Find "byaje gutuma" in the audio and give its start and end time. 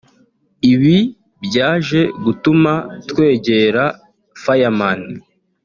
1.45-2.73